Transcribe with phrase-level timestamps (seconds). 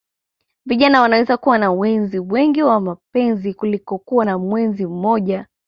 [0.65, 5.47] Vijana wanaweza kuwa na wenzi wengi wa mapenzi kuliko kuwa na mwenzi mmoja